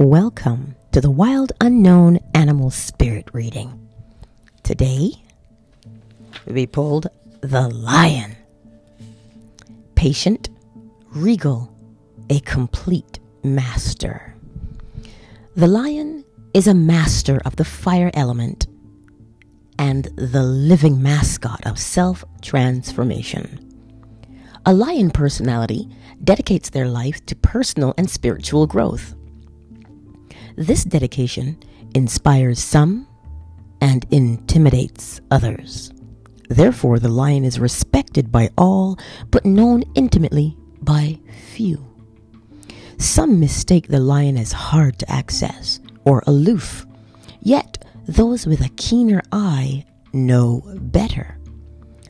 Welcome 0.00 0.76
to 0.92 1.00
the 1.00 1.10
Wild 1.10 1.50
Unknown 1.60 2.20
Animal 2.32 2.70
Spirit 2.70 3.30
reading. 3.32 3.88
Today, 4.62 5.10
we 6.46 6.68
pulled 6.68 7.08
the 7.40 7.68
lion. 7.68 8.36
Patient, 9.96 10.50
regal, 11.10 11.76
a 12.30 12.38
complete 12.38 13.18
master. 13.42 14.36
The 15.56 15.66
lion 15.66 16.24
is 16.54 16.68
a 16.68 16.74
master 16.74 17.40
of 17.44 17.56
the 17.56 17.64
fire 17.64 18.12
element 18.14 18.68
and 19.80 20.04
the 20.14 20.44
living 20.44 21.02
mascot 21.02 21.66
of 21.66 21.76
self 21.76 22.24
transformation. 22.40 23.58
A 24.64 24.72
lion 24.72 25.10
personality 25.10 25.88
dedicates 26.22 26.70
their 26.70 26.86
life 26.86 27.26
to 27.26 27.34
personal 27.34 27.94
and 27.98 28.08
spiritual 28.08 28.68
growth. 28.68 29.16
This 30.58 30.82
dedication 30.82 31.56
inspires 31.94 32.58
some 32.58 33.06
and 33.80 34.04
intimidates 34.10 35.20
others. 35.30 35.92
Therefore, 36.48 36.98
the 36.98 37.08
lion 37.08 37.44
is 37.44 37.60
respected 37.60 38.32
by 38.32 38.50
all, 38.58 38.98
but 39.30 39.46
known 39.46 39.84
intimately 39.94 40.56
by 40.82 41.20
few. 41.52 41.86
Some 42.98 43.38
mistake 43.38 43.86
the 43.86 44.00
lion 44.00 44.36
as 44.36 44.50
hard 44.50 44.98
to 44.98 45.08
access 45.08 45.78
or 46.04 46.24
aloof, 46.26 46.86
yet, 47.40 47.84
those 48.08 48.44
with 48.44 48.60
a 48.60 48.70
keener 48.70 49.22
eye 49.30 49.84
know 50.12 50.64
better. 50.74 51.38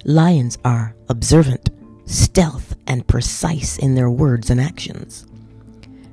Lions 0.06 0.56
are 0.64 0.96
observant, 1.10 1.68
stealth, 2.06 2.76
and 2.86 3.06
precise 3.06 3.76
in 3.76 3.94
their 3.94 4.08
words 4.08 4.48
and 4.48 4.58
actions. 4.58 5.26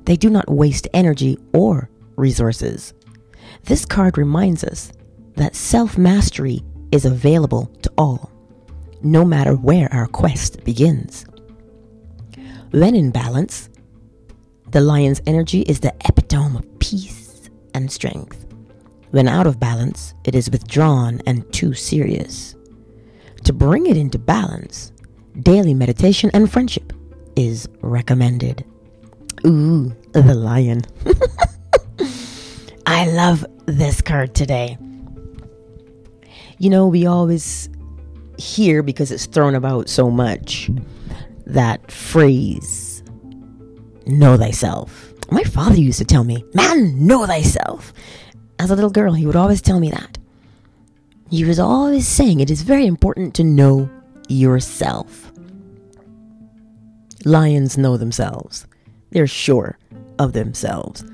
They 0.04 0.16
do 0.16 0.28
not 0.28 0.50
waste 0.50 0.86
energy 0.92 1.38
or 1.54 1.88
resources. 2.16 2.94
This 3.64 3.84
card 3.84 4.18
reminds 4.18 4.64
us 4.64 4.92
that 5.36 5.54
self 5.54 5.96
mastery 5.98 6.62
is 6.92 7.04
available 7.04 7.66
to 7.82 7.90
all, 7.98 8.30
no 9.02 9.24
matter 9.24 9.54
where 9.54 9.92
our 9.92 10.06
quest 10.06 10.64
begins. 10.64 11.26
When 12.70 12.94
in 12.94 13.10
balance, 13.10 13.68
the 14.70 14.80
lion's 14.80 15.22
energy 15.26 15.62
is 15.62 15.80
the 15.80 15.94
epitome 16.08 16.58
of 16.58 16.78
peace 16.78 17.48
and 17.74 17.90
strength. 17.90 18.46
When 19.10 19.28
out 19.28 19.46
of 19.46 19.60
balance, 19.60 20.14
it 20.24 20.34
is 20.34 20.50
withdrawn 20.50 21.20
and 21.26 21.50
too 21.52 21.74
serious. 21.74 22.54
To 23.44 23.52
bring 23.52 23.86
it 23.86 23.96
into 23.96 24.18
balance, 24.18 24.92
daily 25.40 25.74
meditation 25.74 26.30
and 26.34 26.50
friendship 26.50 26.92
is 27.36 27.68
recommended. 27.80 28.64
Ooh, 29.46 29.94
the 30.12 30.34
lion. 30.34 30.82
I 32.96 33.04
love 33.08 33.44
this 33.66 34.00
card 34.00 34.34
today. 34.34 34.78
You 36.56 36.70
know, 36.70 36.86
we 36.86 37.04
always 37.04 37.68
hear 38.38 38.82
because 38.82 39.12
it's 39.12 39.26
thrown 39.26 39.54
about 39.54 39.90
so 39.90 40.10
much 40.10 40.70
that 41.44 41.90
phrase, 41.90 43.02
know 44.06 44.38
thyself. 44.38 45.12
My 45.30 45.42
father 45.42 45.78
used 45.78 45.98
to 45.98 46.06
tell 46.06 46.24
me, 46.24 46.42
man, 46.54 47.06
know 47.06 47.26
thyself. 47.26 47.92
As 48.58 48.70
a 48.70 48.74
little 48.74 48.88
girl, 48.88 49.12
he 49.12 49.26
would 49.26 49.36
always 49.36 49.60
tell 49.60 49.78
me 49.78 49.90
that. 49.90 50.16
He 51.28 51.44
was 51.44 51.58
always 51.58 52.08
saying 52.08 52.40
it 52.40 52.50
is 52.50 52.62
very 52.62 52.86
important 52.86 53.34
to 53.34 53.44
know 53.44 53.90
yourself. 54.30 55.32
Lions 57.26 57.76
know 57.76 57.98
themselves. 57.98 58.66
They're 59.10 59.26
sure 59.26 59.78
of 60.18 60.32
themselves. 60.32 61.04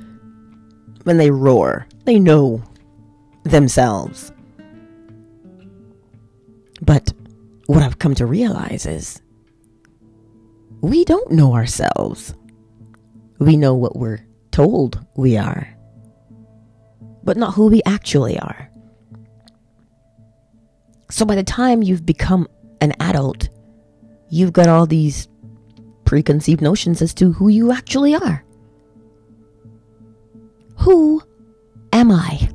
When 1.04 1.16
they 1.16 1.30
roar, 1.30 1.86
they 2.04 2.18
know 2.18 2.62
themselves. 3.44 4.32
But 6.80 7.12
what 7.66 7.82
I've 7.82 7.98
come 7.98 8.14
to 8.16 8.26
realize 8.26 8.86
is 8.86 9.20
we 10.80 11.04
don't 11.04 11.30
know 11.30 11.54
ourselves. 11.54 12.34
We 13.38 13.56
know 13.56 13.74
what 13.74 13.96
we're 13.96 14.24
told 14.50 15.04
we 15.16 15.36
are, 15.36 15.68
but 17.24 17.36
not 17.36 17.54
who 17.54 17.66
we 17.68 17.82
actually 17.86 18.38
are. 18.38 18.70
So 21.10 21.24
by 21.24 21.34
the 21.34 21.42
time 21.42 21.82
you've 21.82 22.06
become 22.06 22.48
an 22.80 22.94
adult, 23.00 23.48
you've 24.28 24.52
got 24.52 24.68
all 24.68 24.86
these 24.86 25.28
preconceived 26.04 26.60
notions 26.60 27.02
as 27.02 27.14
to 27.14 27.32
who 27.32 27.48
you 27.48 27.72
actually 27.72 28.14
are. 28.14 28.44
Who 30.82 31.22
am 31.92 32.10
I? 32.10 32.50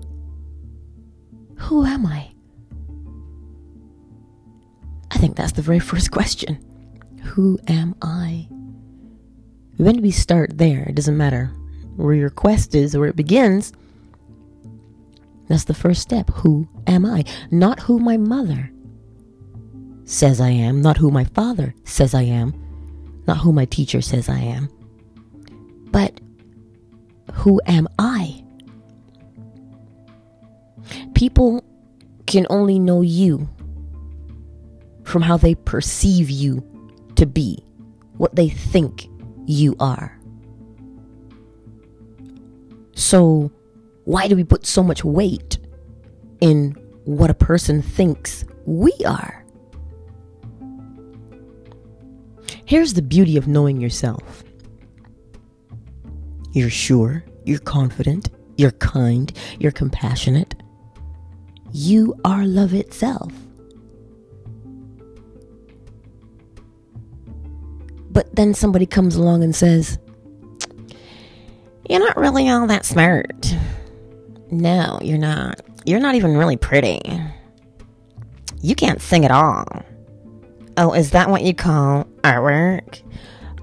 Who 1.59 1.85
am 1.85 2.05
I? 2.05 2.29
I 5.11 5.17
think 5.17 5.37
that's 5.37 5.53
the 5.53 5.61
very 5.61 5.79
first 5.91 6.11
question. 6.11 6.59
Who 7.23 7.57
am 7.69 7.95
I? 8.01 8.49
When 9.77 10.01
we 10.01 10.11
start 10.11 10.57
there, 10.57 10.83
it 10.83 10.95
doesn't 10.95 11.15
matter 11.15 11.53
where 11.95 12.15
your 12.15 12.29
quest 12.29 12.75
is 12.75 12.93
or 12.93 12.99
where 12.99 13.09
it 13.09 13.15
begins. 13.15 13.71
That's 15.47 15.63
the 15.63 15.73
first 15.73 16.01
step. 16.01 16.29
Who 16.31 16.67
am 16.85 17.05
I? 17.05 17.23
Not 17.49 17.79
who 17.79 17.97
my 17.97 18.17
mother 18.17 18.69
says 20.03 20.41
I 20.41 20.49
am, 20.49 20.81
not 20.81 20.97
who 20.97 21.11
my 21.11 21.23
father 21.23 21.73
says 21.85 22.13
I 22.13 22.23
am, 22.23 22.53
not 23.25 23.37
who 23.37 23.53
my 23.53 23.63
teacher 23.63 24.01
says 24.01 24.27
I 24.27 24.39
am, 24.39 24.69
but 25.91 26.19
who 27.37 27.61
am 27.67 27.87
I? 27.99 28.43
People 31.13 31.63
can 32.25 32.47
only 32.49 32.79
know 32.79 33.01
you 33.01 33.47
from 35.03 35.21
how 35.21 35.37
they 35.37 35.53
perceive 35.53 36.31
you 36.31 36.65
to 37.15 37.27
be, 37.27 37.63
what 38.13 38.35
they 38.35 38.49
think 38.49 39.07
you 39.45 39.75
are. 39.79 40.19
So, 42.95 43.51
why 44.05 44.27
do 44.27 44.35
we 44.35 44.43
put 44.43 44.65
so 44.65 44.81
much 44.81 45.03
weight 45.03 45.59
in 46.41 46.71
what 47.05 47.29
a 47.29 47.35
person 47.35 47.83
thinks 47.83 48.45
we 48.65 48.91
are? 49.05 49.45
Here's 52.65 52.95
the 52.95 53.03
beauty 53.03 53.37
of 53.37 53.47
knowing 53.47 53.79
yourself 53.79 54.43
you're 56.57 56.71
sure, 56.71 57.23
you're 57.45 57.59
confident, 57.59 58.29
you're 58.57 58.71
kind, 58.71 59.31
you're 59.59 59.71
compassionate. 59.71 60.55
You 61.71 62.19
are 62.25 62.47
love 62.47 62.73
itself. 62.73 63.31
But 68.09 68.35
then 68.35 68.55
somebody 68.55 68.87
comes 68.87 69.15
along 69.15 69.43
and 69.43 69.55
says, 69.55 69.99
You're 71.87 71.99
not 71.99 72.17
really 72.17 72.49
all 72.49 72.65
that 72.65 72.85
smart. 72.85 73.55
No, 74.49 74.97
you're 75.03 75.19
not. 75.19 75.61
You're 75.85 75.99
not 75.99 76.15
even 76.15 76.35
really 76.35 76.57
pretty. 76.57 76.99
You 78.61 78.73
can't 78.73 78.99
sing 78.99 79.25
at 79.25 79.31
all. 79.31 79.65
Oh, 80.77 80.93
is 80.93 81.11
that 81.11 81.29
what 81.29 81.43
you 81.43 81.53
call 81.53 82.05
artwork? 82.23 83.03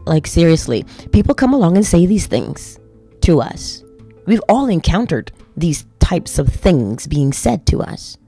Like, 0.06 0.28
seriously, 0.28 0.84
people 1.10 1.34
come 1.34 1.52
along 1.52 1.76
and 1.76 1.84
say 1.84 2.06
these 2.06 2.28
things 2.28 2.78
to 3.24 3.40
us. 3.40 3.82
We've 4.26 4.42
all 4.50 4.68
encountered 4.68 5.32
these 5.56 5.86
types 5.98 6.38
of 6.38 6.48
things 6.48 7.06
being 7.06 7.32
said 7.32 7.66
to 7.66 7.80
us. 7.80 8.18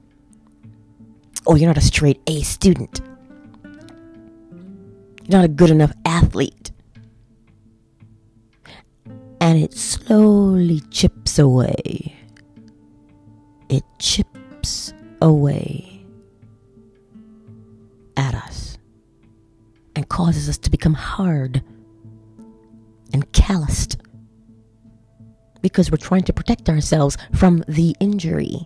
Oh, 1.45 1.55
you're 1.55 1.69
not 1.69 1.77
a 1.77 1.81
straight 1.81 2.19
A 2.25 2.41
student. 2.41 3.01
You're 5.23 5.37
not 5.39 5.45
a 5.45 5.49
good 5.49 5.69
enough 5.69 5.91
athlete. 6.03 6.71
And 9.39 9.59
it 9.59 9.75
slowly 9.75 10.79
chips 10.89 11.37
away. 11.37 12.15
It 13.69 13.83
chips 13.99 14.93
away 15.21 16.03
at 18.15 18.33
us 18.33 18.79
and 19.95 20.09
causes 20.09 20.49
us 20.49 20.57
to 20.57 20.71
become 20.71 20.95
hard 20.95 21.61
and 23.13 23.31
calloused 23.31 23.97
because 25.67 25.91
we're 25.91 25.97
trying 25.97 26.23
to 26.23 26.31
protect 26.31 26.69
ourselves 26.69 27.17
from 27.35 27.61
the 27.67 27.93
injury 27.99 28.61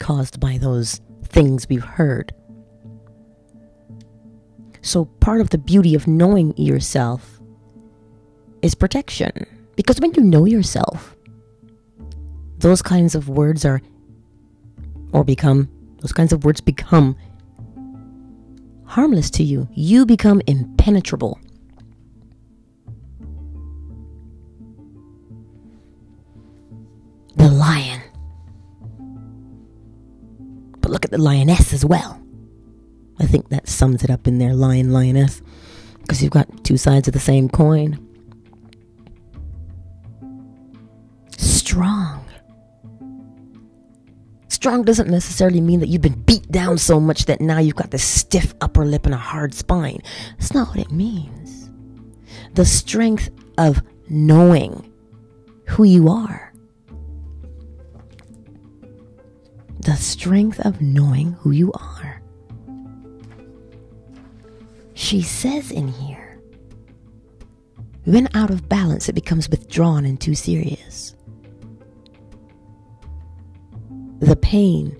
caused 0.00 0.40
by 0.40 0.58
those 0.58 1.00
things 1.22 1.68
we've 1.68 1.84
heard. 1.84 2.34
So, 4.82 5.04
part 5.04 5.40
of 5.40 5.50
the 5.50 5.58
beauty 5.58 5.94
of 5.94 6.08
knowing 6.08 6.56
yourself 6.56 7.40
is 8.62 8.74
protection. 8.74 9.46
Because 9.76 10.00
when 10.00 10.12
you 10.14 10.22
know 10.22 10.44
yourself, 10.44 11.14
those 12.58 12.82
kinds 12.82 13.14
of 13.14 13.28
words 13.28 13.64
are, 13.64 13.80
or 15.12 15.22
become, 15.22 15.68
those 16.00 16.12
kinds 16.12 16.32
of 16.32 16.44
words 16.44 16.60
become 16.60 17.14
harmless 18.86 19.30
to 19.30 19.44
you. 19.44 19.68
You 19.72 20.04
become 20.04 20.42
impenetrable. 20.48 21.38
The 31.10 31.18
lioness 31.18 31.72
as 31.72 31.84
well. 31.84 32.20
I 33.18 33.26
think 33.26 33.50
that 33.50 33.68
sums 33.68 34.02
it 34.02 34.10
up 34.10 34.26
in 34.26 34.38
there 34.38 34.54
lion, 34.54 34.92
lioness. 34.92 35.42
Because 36.00 36.22
you've 36.22 36.32
got 36.32 36.64
two 36.64 36.76
sides 36.76 37.06
of 37.06 37.14
the 37.14 37.20
same 37.20 37.48
coin. 37.48 38.06
Strong. 41.36 42.24
Strong 44.48 44.84
doesn't 44.84 45.08
necessarily 45.08 45.60
mean 45.60 45.80
that 45.80 45.88
you've 45.88 46.02
been 46.02 46.20
beat 46.22 46.50
down 46.50 46.78
so 46.78 46.98
much 46.98 47.26
that 47.26 47.40
now 47.40 47.58
you've 47.58 47.76
got 47.76 47.90
this 47.90 48.04
stiff 48.04 48.54
upper 48.60 48.84
lip 48.84 49.06
and 49.06 49.14
a 49.14 49.18
hard 49.18 49.54
spine. 49.54 50.00
That's 50.38 50.52
not 50.52 50.68
what 50.68 50.78
it 50.78 50.90
means. 50.90 51.70
The 52.54 52.64
strength 52.64 53.30
of 53.58 53.82
knowing 54.08 54.92
who 55.66 55.84
you 55.84 56.08
are. 56.08 56.49
The 59.80 59.96
strength 59.96 60.60
of 60.60 60.80
knowing 60.80 61.32
who 61.32 61.52
you 61.52 61.72
are. 61.72 62.22
She 64.94 65.22
says 65.22 65.70
in 65.70 65.88
here, 65.88 66.38
when 68.04 68.28
out 68.34 68.50
of 68.50 68.68
balance, 68.68 69.08
it 69.08 69.14
becomes 69.14 69.48
withdrawn 69.48 70.04
and 70.04 70.20
too 70.20 70.34
serious. 70.34 71.14
The 74.18 74.36
pain 74.36 74.94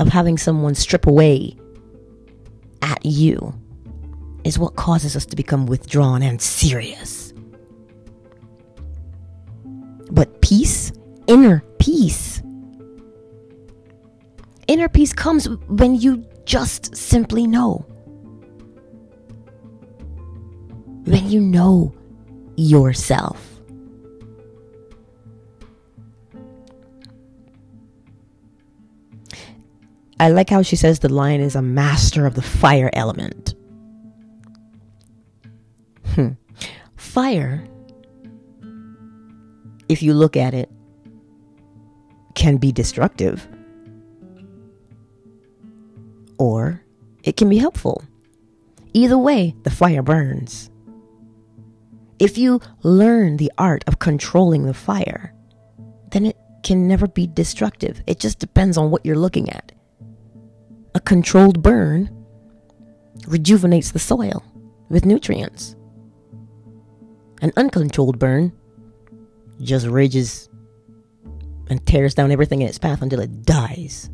of 0.00 0.08
having 0.08 0.38
someone 0.38 0.74
strip 0.74 1.06
away 1.06 1.56
at 2.80 3.04
you 3.04 3.54
is 4.44 4.58
what 4.58 4.76
causes 4.76 5.14
us 5.14 5.26
to 5.26 5.36
become 5.36 5.66
withdrawn 5.66 6.22
and 6.22 6.40
serious. 6.40 7.34
But 10.10 10.40
peace, 10.40 10.92
inner 11.26 11.62
peace, 11.78 12.31
inner 14.66 14.88
peace 14.88 15.12
comes 15.12 15.48
when 15.68 15.94
you 15.94 16.24
just 16.44 16.96
simply 16.96 17.46
know. 17.46 17.84
When 21.04 21.28
you 21.30 21.40
know 21.40 21.94
yourself. 22.56 23.48
I 30.20 30.28
like 30.28 30.48
how 30.48 30.62
she 30.62 30.76
says 30.76 31.00
the 31.00 31.08
lion 31.08 31.40
is 31.40 31.56
a 31.56 31.62
master 31.62 32.26
of 32.26 32.36
the 32.36 32.42
fire 32.42 32.90
element. 32.92 33.54
Hmm. 36.14 36.28
Fire, 36.94 37.66
if 39.88 40.00
you 40.00 40.14
look 40.14 40.36
at 40.36 40.54
it, 40.54 40.70
can 42.34 42.56
be 42.56 42.70
destructive 42.70 43.48
or 46.42 46.82
it 47.22 47.36
can 47.36 47.48
be 47.48 47.58
helpful. 47.58 48.02
Either 48.92 49.16
way, 49.16 49.54
the 49.62 49.70
fire 49.70 50.02
burns. 50.02 50.70
If 52.18 52.36
you 52.36 52.60
learn 52.82 53.36
the 53.36 53.52
art 53.58 53.84
of 53.86 54.00
controlling 54.00 54.64
the 54.64 54.74
fire, 54.74 55.32
then 56.10 56.26
it 56.26 56.36
can 56.64 56.88
never 56.88 57.06
be 57.06 57.28
destructive. 57.28 58.02
It 58.08 58.18
just 58.18 58.40
depends 58.40 58.76
on 58.76 58.90
what 58.90 59.06
you're 59.06 59.24
looking 59.24 59.50
at. 59.50 59.70
A 60.96 61.00
controlled 61.00 61.62
burn 61.62 62.10
rejuvenates 63.28 63.92
the 63.92 64.00
soil 64.00 64.42
with 64.88 65.06
nutrients. 65.06 65.76
An 67.40 67.52
uncontrolled 67.56 68.18
burn 68.18 68.52
just 69.60 69.86
rages 69.86 70.48
and 71.68 71.86
tears 71.86 72.14
down 72.16 72.32
everything 72.32 72.62
in 72.62 72.68
its 72.68 72.78
path 72.78 73.00
until 73.00 73.20
it 73.20 73.44
dies. 73.46 74.10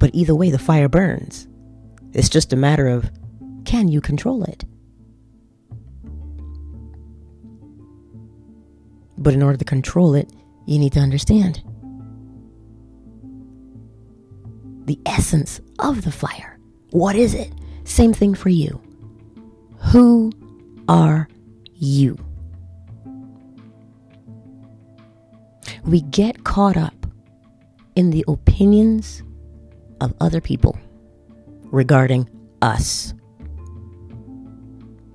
But 0.00 0.10
either 0.14 0.34
way, 0.34 0.50
the 0.50 0.58
fire 0.58 0.88
burns. 0.88 1.46
It's 2.12 2.28
just 2.28 2.52
a 2.52 2.56
matter 2.56 2.88
of 2.88 3.08
can 3.64 3.86
you 3.86 4.00
control 4.00 4.42
it? 4.42 4.64
But 9.16 9.34
in 9.34 9.42
order 9.42 9.58
to 9.58 9.64
control 9.64 10.14
it, 10.14 10.32
you 10.66 10.78
need 10.78 10.94
to 10.94 11.00
understand 11.00 11.62
the 14.86 14.98
essence 15.06 15.60
of 15.78 16.02
the 16.02 16.10
fire. 16.10 16.58
What 16.90 17.14
is 17.14 17.34
it? 17.34 17.52
Same 17.84 18.14
thing 18.14 18.34
for 18.34 18.48
you. 18.48 18.80
Who 19.92 20.32
are 20.88 21.28
you? 21.74 22.18
We 25.84 26.00
get 26.00 26.44
caught 26.44 26.76
up 26.76 27.06
in 27.94 28.10
the 28.10 28.24
opinions 28.26 29.22
of 30.00 30.14
other 30.20 30.40
people 30.40 30.78
regarding 31.64 32.28
us. 32.62 33.14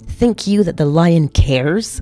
Think 0.08 0.48
you 0.48 0.64
that 0.64 0.78
the 0.78 0.86
lion 0.86 1.28
cares? 1.28 2.02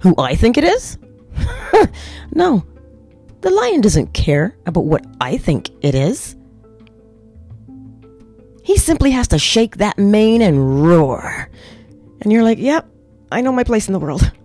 Who 0.00 0.14
I 0.18 0.34
think 0.34 0.58
it 0.58 0.64
is? 0.64 0.98
no. 2.34 2.64
The 3.42 3.50
lion 3.50 3.80
doesn't 3.80 4.12
care 4.12 4.56
about 4.66 4.84
what 4.84 5.06
I 5.20 5.36
think 5.36 5.70
it 5.82 5.94
is. 5.94 6.36
He 8.64 8.76
simply 8.76 9.12
has 9.12 9.28
to 9.28 9.38
shake 9.38 9.76
that 9.76 9.98
mane 9.98 10.42
and 10.42 10.84
roar. 10.84 11.48
And 12.20 12.32
you're 12.32 12.42
like, 12.42 12.58
yep, 12.58 12.88
I 13.30 13.40
know 13.40 13.52
my 13.52 13.62
place 13.62 13.86
in 13.86 13.92
the 13.92 14.00
world. 14.00 14.30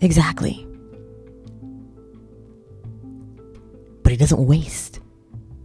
Exactly. 0.00 0.67
He 4.18 4.24
doesn't 4.24 4.46
waste. 4.46 4.98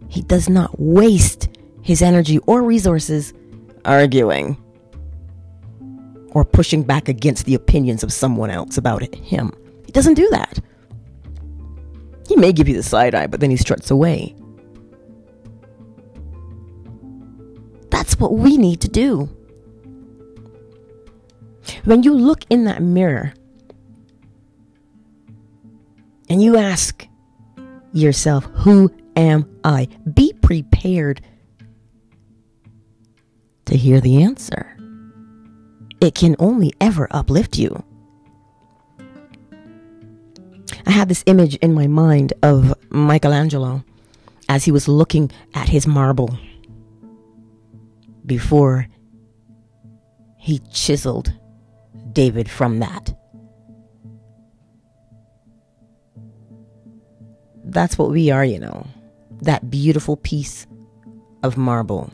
He 0.06 0.22
does 0.22 0.48
not 0.48 0.78
waste 0.78 1.48
his 1.82 2.02
energy 2.02 2.38
or 2.46 2.62
resources 2.62 3.34
arguing 3.84 4.56
or 6.30 6.44
pushing 6.44 6.84
back 6.84 7.08
against 7.08 7.46
the 7.46 7.56
opinions 7.56 8.04
of 8.04 8.12
someone 8.12 8.50
else 8.50 8.78
about 8.78 9.02
him. 9.12 9.52
He 9.86 9.90
doesn't 9.90 10.14
do 10.14 10.28
that. 10.30 10.60
He 12.28 12.36
may 12.36 12.52
give 12.52 12.68
you 12.68 12.76
the 12.76 12.84
side 12.84 13.12
eye, 13.16 13.26
but 13.26 13.40
then 13.40 13.50
he 13.50 13.56
struts 13.56 13.90
away. 13.90 14.36
That's 17.90 18.20
what 18.20 18.34
we 18.34 18.56
need 18.56 18.80
to 18.82 18.88
do. 18.88 19.28
When 21.86 22.04
you 22.04 22.14
look 22.14 22.44
in 22.50 22.66
that 22.66 22.82
mirror 22.82 23.34
and 26.28 26.40
you 26.40 26.56
ask 26.56 27.08
yourself, 27.94 28.44
Who 28.56 28.92
am 29.16 29.48
I? 29.64 29.88
Be 30.12 30.32
prepared 30.32 31.20
to 33.66 33.76
hear 33.76 34.00
the 34.00 34.22
answer. 34.22 34.76
It 36.00 36.14
can 36.14 36.36
only 36.38 36.74
ever 36.80 37.08
uplift 37.10 37.58
you. 37.58 37.82
I 40.86 40.90
had 40.90 41.08
this 41.08 41.24
image 41.26 41.54
in 41.56 41.72
my 41.72 41.86
mind 41.86 42.34
of 42.42 42.74
Michelangelo 42.90 43.84
as 44.48 44.64
he 44.64 44.72
was 44.72 44.86
looking 44.86 45.30
at 45.54 45.68
his 45.68 45.86
marble 45.86 46.38
before 48.26 48.86
he 50.38 50.58
chiseled 50.70 51.32
David 52.12 52.50
from 52.50 52.80
that. 52.80 53.14
That's 57.64 57.98
what 57.98 58.10
we 58.10 58.30
are, 58.30 58.44
you 58.44 58.58
know. 58.58 58.86
That 59.42 59.70
beautiful 59.70 60.16
piece 60.16 60.66
of 61.42 61.56
marble. 61.56 62.10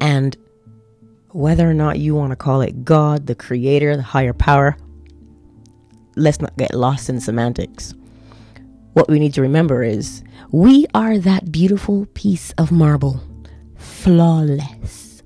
And 0.00 0.36
whether 1.30 1.68
or 1.68 1.74
not 1.74 1.98
you 1.98 2.14
want 2.14 2.30
to 2.30 2.36
call 2.36 2.60
it 2.60 2.84
God, 2.84 3.26
the 3.26 3.34
creator, 3.34 3.96
the 3.96 4.02
higher 4.02 4.32
power, 4.32 4.76
let's 6.16 6.40
not 6.40 6.56
get 6.56 6.74
lost 6.74 7.08
in 7.08 7.20
semantics. 7.20 7.94
What 8.92 9.08
we 9.08 9.18
need 9.18 9.32
to 9.34 9.42
remember 9.42 9.82
is 9.82 10.22
we 10.50 10.86
are 10.94 11.18
that 11.18 11.50
beautiful 11.50 12.06
piece 12.14 12.52
of 12.58 12.70
marble, 12.70 13.20
flawless. 13.76 15.22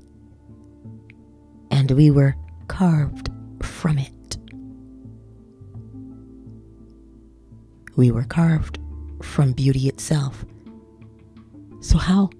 And 1.71 1.91
we 1.91 2.11
were 2.11 2.37
carved 2.69 3.31
from 3.61 3.99
it. 3.99 4.13
We 7.97 8.11
were 8.11 8.25
carved 8.25 8.79
from 9.23 9.53
beauty 9.53 9.89
itself. 9.89 10.45
So, 11.81 11.99
how 11.99 12.31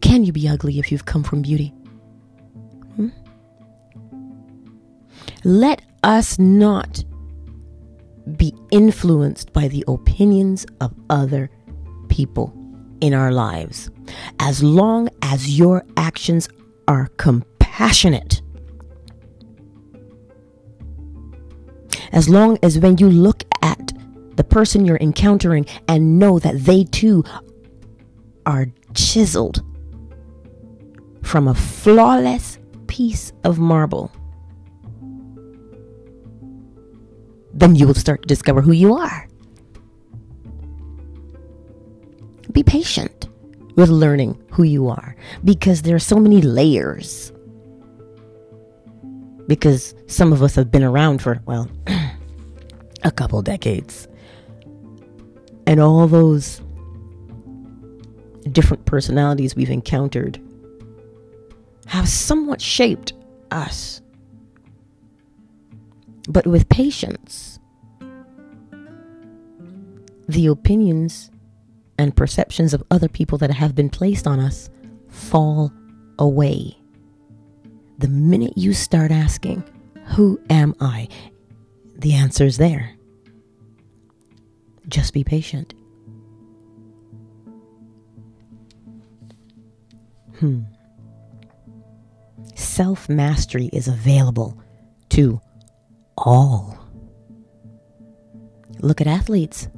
can 0.00 0.24
you 0.24 0.32
be 0.32 0.48
ugly 0.48 0.78
if 0.78 0.92
you've 0.92 1.04
come 1.04 1.24
from 1.24 1.42
beauty? 1.42 1.68
Hmm? 2.96 3.08
Let 5.42 5.82
us 6.02 6.38
not 6.38 7.04
be 8.36 8.54
influenced 8.70 9.52
by 9.52 9.68
the 9.68 9.84
opinions 9.88 10.64
of 10.80 10.94
other 11.10 11.50
people 12.08 12.54
in 13.00 13.12
our 13.12 13.32
lives. 13.32 13.90
As 14.38 14.62
long 14.62 15.08
as 15.22 15.58
your 15.58 15.84
actions 15.96 16.48
are 16.86 17.08
compassionate, 17.16 18.42
as 22.12 22.28
long 22.28 22.58
as 22.62 22.78
when 22.78 22.96
you 22.98 23.10
look 23.10 23.42
the 24.36 24.44
person 24.44 24.84
you're 24.84 24.98
encountering 24.98 25.66
and 25.88 26.18
know 26.18 26.38
that 26.38 26.64
they 26.64 26.84
too 26.84 27.24
are 28.46 28.66
chiseled 28.94 29.62
from 31.22 31.48
a 31.48 31.54
flawless 31.54 32.58
piece 32.86 33.32
of 33.44 33.58
marble, 33.58 34.12
then 37.52 37.74
you 37.74 37.86
will 37.86 37.94
start 37.94 38.22
to 38.22 38.28
discover 38.28 38.60
who 38.60 38.72
you 38.72 38.94
are. 38.94 39.28
Be 42.52 42.62
patient 42.62 43.28
with 43.76 43.88
learning 43.88 44.40
who 44.50 44.62
you 44.62 44.88
are 44.88 45.16
because 45.44 45.82
there 45.82 45.96
are 45.96 46.00
so 46.00 46.18
many 46.18 46.40
layers. 46.40 47.32
Because 49.46 49.94
some 50.06 50.32
of 50.32 50.42
us 50.42 50.54
have 50.54 50.70
been 50.70 50.84
around 50.84 51.20
for, 51.20 51.42
well, 51.46 51.68
a 53.02 53.10
couple 53.10 53.42
decades. 53.42 54.08
And 55.66 55.80
all 55.80 56.06
those 56.06 56.60
different 58.52 58.84
personalities 58.84 59.56
we've 59.56 59.70
encountered 59.70 60.40
have 61.86 62.08
somewhat 62.08 62.60
shaped 62.60 63.12
us. 63.50 64.00
But 66.28 66.46
with 66.46 66.68
patience, 66.68 67.58
the 70.28 70.46
opinions 70.46 71.30
and 71.98 72.16
perceptions 72.16 72.74
of 72.74 72.82
other 72.90 73.08
people 73.08 73.38
that 73.38 73.50
have 73.50 73.74
been 73.74 73.90
placed 73.90 74.26
on 74.26 74.40
us 74.40 74.70
fall 75.08 75.72
away. 76.18 76.76
The 77.98 78.08
minute 78.08 78.56
you 78.56 78.72
start 78.72 79.10
asking, 79.10 79.64
Who 80.16 80.40
am 80.50 80.74
I? 80.80 81.08
the 81.96 82.14
answer's 82.14 82.56
there. 82.56 82.92
Just 84.88 85.14
be 85.14 85.24
patient. 85.24 85.74
Hmm. 90.38 90.62
Self 92.54 93.08
mastery 93.08 93.70
is 93.72 93.88
available 93.88 94.58
to 95.10 95.40
all. 96.16 96.78
Look 98.80 99.00
at 99.00 99.06
athletes. 99.06 99.68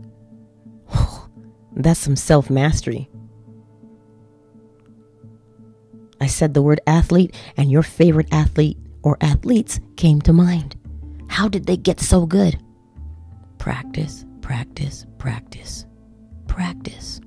That's 1.76 2.00
some 2.00 2.16
self 2.16 2.48
mastery. 2.50 3.08
I 6.20 6.26
said 6.26 6.54
the 6.54 6.62
word 6.62 6.80
athlete, 6.86 7.34
and 7.56 7.70
your 7.70 7.82
favorite 7.82 8.28
athlete 8.32 8.78
or 9.02 9.18
athletes 9.20 9.78
came 9.96 10.20
to 10.22 10.32
mind. 10.32 10.74
How 11.28 11.48
did 11.48 11.66
they 11.66 11.76
get 11.76 12.00
so 12.00 12.24
good? 12.24 12.58
Practice, 13.58 14.24
practice, 14.46 15.04
practice, 15.18 15.86
practice. 16.46 17.20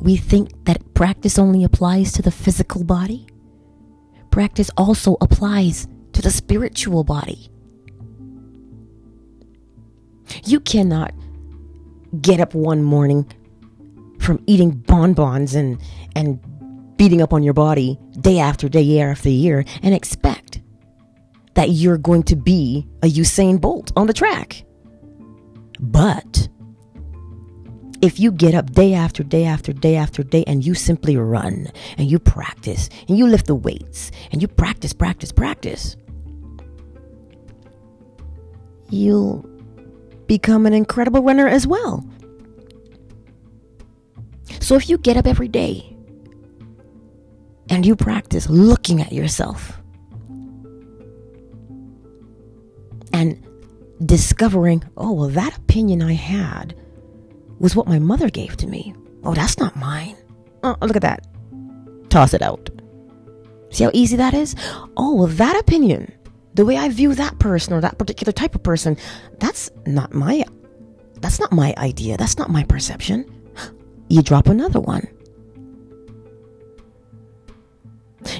We 0.00 0.16
think 0.16 0.50
that 0.66 0.94
practice 0.94 1.36
only 1.36 1.64
applies 1.64 2.12
to 2.12 2.22
the 2.22 2.30
physical 2.30 2.84
body. 2.84 3.26
Practice 4.30 4.70
also 4.76 5.16
applies 5.20 5.88
to 6.12 6.22
the 6.22 6.30
spiritual 6.30 7.02
body. 7.02 7.50
You 10.44 10.60
cannot 10.60 11.12
get 12.22 12.38
up 12.38 12.54
one 12.54 12.84
morning 12.84 13.28
from 14.20 14.40
eating 14.46 14.70
bonbons 14.70 15.56
and 15.56 15.80
and 16.14 16.38
beating 16.96 17.20
up 17.20 17.32
on 17.32 17.42
your 17.42 17.54
body 17.54 17.98
day 18.20 18.38
after 18.38 18.68
day, 18.68 18.82
year 18.82 19.10
after 19.10 19.28
year, 19.28 19.64
and 19.82 19.92
expect 19.92 20.60
that 21.54 21.70
you're 21.70 21.98
going 21.98 22.22
to 22.22 22.36
be 22.36 22.86
a 23.02 23.08
Usain 23.08 23.60
Bolt 23.60 23.90
on 23.96 24.06
the 24.06 24.12
track. 24.12 24.64
But 25.80 26.48
if 28.00 28.20
you 28.20 28.30
get 28.30 28.54
up 28.54 28.72
day 28.72 28.94
after 28.94 29.22
day 29.22 29.44
after 29.44 29.72
day 29.72 29.96
after 29.96 30.22
day 30.22 30.44
and 30.46 30.64
you 30.64 30.74
simply 30.74 31.16
run 31.16 31.68
and 31.96 32.10
you 32.10 32.18
practice 32.18 32.88
and 33.08 33.18
you 33.18 33.26
lift 33.26 33.46
the 33.46 33.54
weights 33.54 34.10
and 34.30 34.40
you 34.40 34.48
practice, 34.48 34.92
practice, 34.92 35.32
practice, 35.32 35.96
you'll 38.90 39.44
become 40.26 40.66
an 40.66 40.72
incredible 40.72 41.22
runner 41.22 41.48
as 41.48 41.66
well. 41.66 42.06
So 44.60 44.76
if 44.76 44.88
you 44.88 44.98
get 44.98 45.16
up 45.16 45.26
every 45.26 45.48
day 45.48 45.96
and 47.68 47.84
you 47.84 47.96
practice 47.96 48.48
looking 48.48 49.00
at 49.00 49.12
yourself 49.12 49.80
and 53.12 53.42
discovering, 54.04 54.84
oh, 54.96 55.12
well, 55.12 55.28
that 55.28 55.56
opinion 55.56 56.02
I 56.02 56.12
had 56.12 56.74
was 57.58 57.74
what 57.74 57.88
my 57.88 57.98
mother 57.98 58.30
gave 58.30 58.56
to 58.58 58.66
me. 58.66 58.94
Oh, 59.24 59.34
that's 59.34 59.58
not 59.58 59.76
mine. 59.76 60.16
Oh, 60.62 60.76
look 60.80 60.96
at 60.96 61.02
that. 61.02 61.26
Toss 62.08 62.34
it 62.34 62.42
out. 62.42 62.70
See 63.70 63.84
how 63.84 63.90
easy 63.92 64.16
that 64.16 64.34
is? 64.34 64.54
Oh, 64.96 65.14
well, 65.14 65.26
that 65.26 65.58
opinion 65.58 66.12
the 66.58 66.64
way 66.64 66.76
I 66.76 66.88
view 66.88 67.14
that 67.14 67.38
person 67.38 67.72
or 67.72 67.80
that 67.82 67.98
particular 67.98 68.32
type 68.32 68.56
of 68.56 68.64
person, 68.64 68.96
that's 69.38 69.70
not 69.86 70.12
my 70.12 70.44
that's 71.20 71.38
not 71.38 71.52
my 71.52 71.72
idea. 71.78 72.16
That's 72.16 72.36
not 72.36 72.50
my 72.50 72.64
perception. 72.64 73.24
You 74.08 74.22
drop 74.22 74.48
another 74.48 74.80
one. 74.80 75.06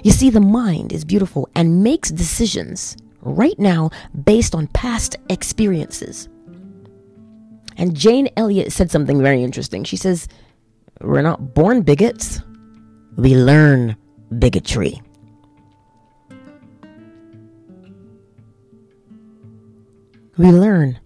You 0.02 0.10
see, 0.10 0.30
the 0.30 0.40
mind 0.40 0.92
is 0.92 1.04
beautiful 1.04 1.48
and 1.54 1.84
makes 1.84 2.10
decisions 2.10 2.96
right 3.22 3.58
now 3.58 3.90
based 4.25 4.54
on 4.54 4.66
past 4.68 5.16
experiences. 5.28 6.28
And 7.76 7.96
Jane 7.96 8.28
Elliott 8.37 8.72
said 8.72 8.90
something 8.90 9.22
very 9.22 9.42
interesting. 9.42 9.84
She 9.84 9.96
says, 9.96 10.28
We're 11.00 11.22
not 11.22 11.54
born 11.54 11.82
bigots, 11.82 12.40
we 13.16 13.37
learn 13.37 13.96
bigotry. 14.38 15.00
We 20.37 20.52
learn. 20.52 21.00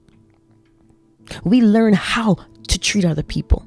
We 1.42 1.62
learn 1.62 1.95
how 1.95 2.37
to 2.69 2.78
treat 2.78 3.07
other 3.07 3.23
people. 3.23 3.66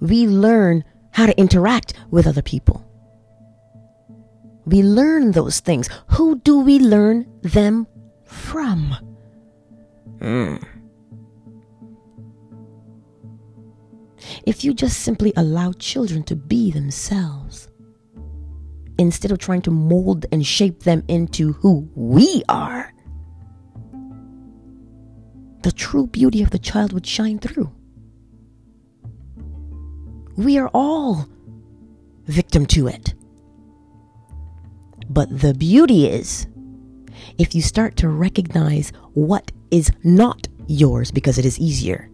We 0.00 0.28
learn 0.28 0.84
how 1.10 1.26
to 1.26 1.38
interact 1.38 1.94
with 2.10 2.26
other 2.26 2.42
people. 2.42 2.84
We 4.64 4.82
learn 4.82 5.32
those 5.32 5.60
things. 5.60 5.88
Who 6.08 6.38
do 6.40 6.60
we 6.60 6.78
learn 6.78 7.26
them 7.42 7.86
from? 8.24 8.94
Mm. 10.18 10.64
If 14.44 14.64
you 14.64 14.72
just 14.72 15.00
simply 15.00 15.32
allow 15.36 15.72
children 15.72 16.22
to 16.24 16.36
be 16.36 16.70
themselves, 16.70 17.68
instead 18.98 19.32
of 19.32 19.38
trying 19.38 19.62
to 19.62 19.70
mold 19.70 20.26
and 20.30 20.46
shape 20.46 20.84
them 20.84 21.02
into 21.08 21.52
who 21.54 21.88
we 21.94 22.42
are, 22.48 22.92
the 25.62 25.72
true 25.72 26.06
beauty 26.06 26.42
of 26.42 26.50
the 26.50 26.58
child 26.58 26.92
would 26.92 27.06
shine 27.06 27.38
through. 27.38 27.72
We 30.36 30.58
are 30.58 30.70
all 30.72 31.26
victim 32.26 32.66
to 32.66 32.88
it. 32.88 33.14
But 35.12 35.40
the 35.40 35.52
beauty 35.52 36.06
is, 36.06 36.46
if 37.36 37.54
you 37.54 37.60
start 37.60 37.96
to 37.96 38.08
recognize 38.08 38.92
what 39.12 39.52
is 39.70 39.90
not 40.02 40.48
yours 40.66 41.10
because 41.10 41.36
it 41.36 41.44
is 41.44 41.58
easier, 41.58 42.08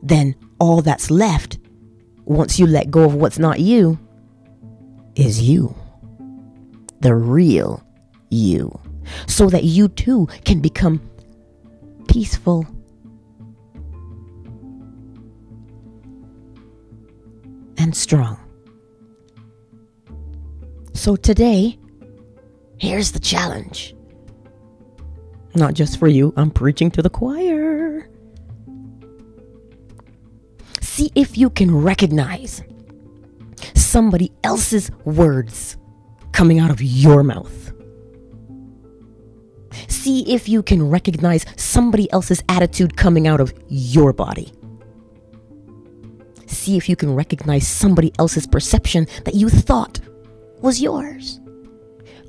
then 0.00 0.36
all 0.60 0.80
that's 0.80 1.10
left, 1.10 1.58
once 2.24 2.56
you 2.60 2.68
let 2.68 2.92
go 2.92 3.02
of 3.02 3.16
what's 3.16 3.40
not 3.40 3.58
you, 3.58 3.98
is 5.16 5.42
you. 5.42 5.74
The 7.00 7.16
real 7.16 7.82
you. 8.30 8.78
So 9.26 9.50
that 9.50 9.64
you 9.64 9.88
too 9.88 10.28
can 10.44 10.60
become 10.60 11.00
peaceful. 12.08 12.64
And 17.76 17.94
strong. 17.96 18.38
So 20.92 21.16
today, 21.16 21.76
here's 22.84 23.12
the 23.12 23.18
challenge. 23.18 23.94
Not 25.54 25.74
just 25.74 25.98
for 25.98 26.08
you, 26.08 26.32
I'm 26.36 26.50
preaching 26.50 26.90
to 26.92 27.02
the 27.02 27.10
choir. 27.10 28.08
See 30.80 31.10
if 31.14 31.38
you 31.38 31.50
can 31.50 31.74
recognize 31.74 32.62
somebody 33.74 34.32
else's 34.42 34.90
words 35.04 35.76
coming 36.32 36.58
out 36.58 36.70
of 36.70 36.82
your 36.82 37.22
mouth 37.22 37.64
see 40.04 40.20
if 40.30 40.50
you 40.50 40.62
can 40.62 40.82
recognize 40.90 41.46
somebody 41.56 42.12
else's 42.12 42.42
attitude 42.50 42.94
coming 42.94 43.26
out 43.26 43.40
of 43.40 43.54
your 43.68 44.12
body. 44.12 44.52
See 46.46 46.76
if 46.76 46.90
you 46.90 46.94
can 46.94 47.14
recognize 47.14 47.66
somebody 47.66 48.12
else's 48.18 48.46
perception 48.46 49.06
that 49.24 49.34
you 49.34 49.48
thought 49.48 50.00
was 50.60 50.82
yours. 50.82 51.40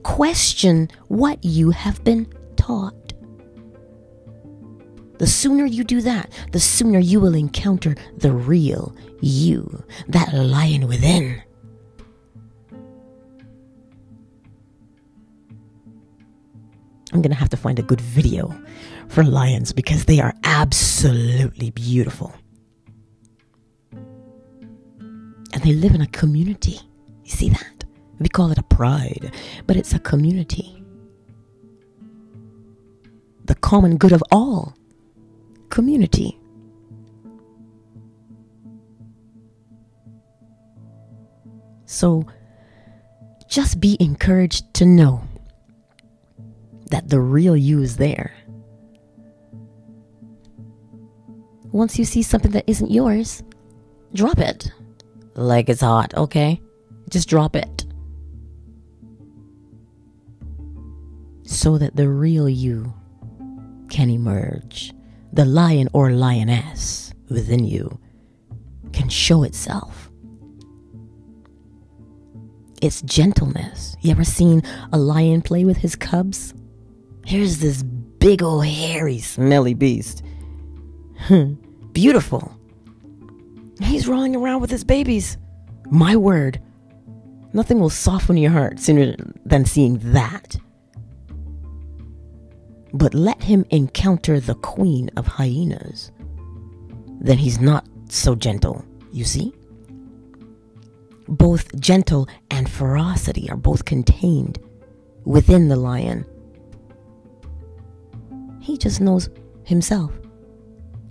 Question 0.06 0.88
what 1.08 1.44
you 1.44 1.72
have 1.72 2.02
been 2.04 2.32
taught. 2.56 3.14
The 5.18 5.26
sooner 5.26 5.66
you 5.66 5.84
do 5.84 6.00
that, 6.02 6.32
the 6.52 6.60
sooner 6.60 7.00
you 7.00 7.20
will 7.20 7.34
encounter 7.34 7.96
the 8.16 8.32
real 8.32 8.96
you, 9.20 9.84
that 10.08 10.32
lion 10.32 10.88
within. 10.88 11.42
I'm 17.12 17.24
going 17.24 17.32
to 17.32 17.36
have 17.36 17.50
to 17.50 17.58
find 17.58 17.80
a 17.80 17.84
good 17.84 18.02
video 18.02 18.54
for 19.08 19.24
lions 19.24 19.74
because 19.74 20.06
they 20.06 20.20
are 20.20 20.36
absolutely 20.44 21.72
beautiful. 21.72 22.32
And 23.92 25.64
they 25.64 25.74
live 25.74 25.96
in 25.96 26.02
a 26.02 26.08
community. 26.08 26.80
You 27.24 27.32
see 27.32 27.50
that? 27.50 27.75
We 28.20 28.30
call 28.30 28.52
it 28.52 28.58
a 28.58 28.64
pride, 28.64 29.34
but 29.68 29.76
it's 29.76 29.94
a 29.94 30.00
community. 30.00 30.84
The 33.46 33.56
common 33.56 33.98
good 33.98 34.12
of 34.12 34.24
all 34.32 34.76
community. 35.70 36.40
So 41.86 42.26
just 43.48 43.80
be 43.80 43.98
encouraged 44.00 44.74
to 44.76 44.86
know 44.86 45.24
that 46.92 47.10
the 47.10 47.20
real 47.20 47.56
you 47.56 47.82
is 47.82 47.98
there. 47.98 48.34
Once 51.72 52.00
you 52.00 52.06
see 52.06 52.22
something 52.22 52.52
that 52.52 52.64
isn't 52.68 52.92
yours, 52.92 53.44
drop 54.14 54.40
it. 54.40 54.72
Like 55.36 55.68
it's 55.68 55.82
hot, 55.82 56.14
okay? 56.16 56.62
Just 57.10 57.28
drop 57.28 57.56
it. 57.56 57.85
So 61.46 61.78
that 61.78 61.96
the 61.96 62.10
real 62.10 62.50
you 62.50 62.94
can 63.90 64.10
emerge. 64.10 64.94
The 65.32 65.46
lion 65.46 65.90
or 65.94 66.12
lioness 66.12 67.14
within 67.30 67.66
you 67.66 68.00
can 68.94 69.10
show 69.10 69.44
itself. 69.44 70.10
It's 72.82 73.02
gentleness. 73.02 73.96
You 74.02 74.12
ever 74.12 74.24
seen 74.24 74.62
a 74.92 74.98
lion 74.98 75.42
play 75.42 75.66
with 75.66 75.78
his 75.78 75.96
cubs? 75.96 76.54
Here's 77.26 77.60
this 77.60 77.84
big 77.84 78.44
old 78.44 78.66
hairy 78.66 79.20
smelly 79.20 79.74
beast. 79.74 80.24
Hmm, 81.20 81.54
beautiful. 81.92 82.56
He's 83.80 84.08
rolling 84.08 84.36
around 84.36 84.62
with 84.62 84.72
his 84.72 84.84
babies. 84.84 85.38
My 85.90 86.16
word. 86.16 86.62
Nothing 87.54 87.80
will 87.80 87.90
soften 87.90 88.38
your 88.38 88.52
heart 88.52 88.80
sooner 88.80 89.16
than 89.46 89.66
seeing 89.66 90.00
that. 90.12 90.58
But 92.96 93.14
let 93.14 93.44
him 93.44 93.66
encounter 93.72 94.40
the 94.40 94.56
queen 94.56 95.10
of 95.18 95.28
hyenas. 95.28 96.14
Then 97.20 97.38
he's 97.38 97.60
not 97.60 97.86
so 98.08 98.36
gentle, 98.36 98.86
you 99.12 99.26
see? 99.26 99.54
Both 101.28 101.78
gentle 101.78 102.30
and 102.50 102.70
ferocity 102.70 103.50
are 103.50 103.58
both 103.58 103.84
contained 103.84 104.60
within 105.26 105.68
the 105.68 105.76
lion. 105.76 106.26
He 108.62 108.78
just 108.78 109.02
knows 109.02 109.30
himself. 109.66 110.14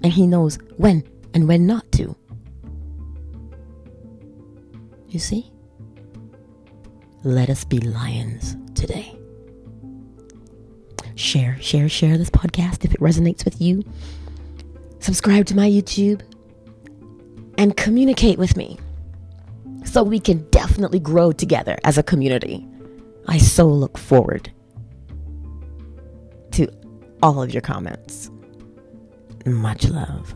And 0.03 0.11
he 0.11 0.27
knows 0.27 0.59
when 0.79 1.05
and 1.35 1.47
when 1.47 1.67
not 1.67 1.93
to. 1.93 2.17
You 5.09 5.19
see? 5.19 5.53
Let 7.25 7.51
us 7.51 7.65
be 7.65 7.79
lions 7.79 8.57
today. 8.75 9.19
Share, 11.17 11.57
share, 11.61 11.89
share 11.89 12.19
this 12.19 12.31
podcast 12.31 12.85
if 12.85 12.93
it 12.93 13.01
resonates 13.01 13.45
with 13.45 13.61
you. 13.61 13.85
Subscribe 14.99 15.47
to 15.47 15.57
my 15.57 15.69
YouTube 15.69 16.23
and 17.59 17.77
communicate 17.77 18.39
with 18.39 18.57
me 18.57 18.79
so 19.85 20.03
we 20.03 20.19
can 20.19 20.49
definitely 20.51 20.99
grow 20.99 21.31
together 21.31 21.79
as 21.85 21.99
a 21.99 22.03
community. 22.03 22.67
I 23.29 23.39
so 23.39 23.67
look 23.67 23.97
forward 23.97 24.51
to 26.53 26.69
all 27.23 27.43
of 27.43 27.53
your 27.53 27.63
comments. 27.63 28.31
Much 29.47 29.89
love. 29.89 30.35